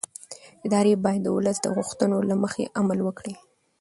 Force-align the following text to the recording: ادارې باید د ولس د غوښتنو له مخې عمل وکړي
ادارې 0.65 0.93
باید 1.05 1.21
د 1.23 1.27
ولس 1.35 1.57
د 1.61 1.67
غوښتنو 1.75 2.17
له 2.29 2.35
مخې 2.43 2.71
عمل 2.79 2.99
وکړي 3.03 3.33